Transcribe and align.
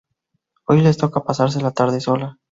Hoy 0.65 0.81
le 0.81 0.95
toca 0.95 1.23
pasarse 1.23 1.61
la 1.61 1.73
tarde 1.73 2.01
sola 2.01 2.39